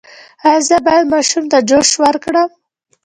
[0.47, 2.49] ایا زه باید ماشوم ته جوس ورکړم؟